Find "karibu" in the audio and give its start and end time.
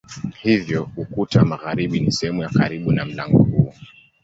2.49-2.91